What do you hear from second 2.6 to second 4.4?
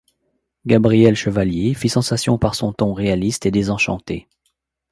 ton réaliste et désenchanté.